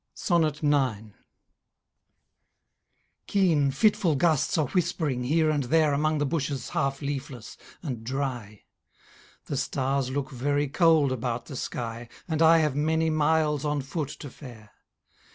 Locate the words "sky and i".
11.55-12.57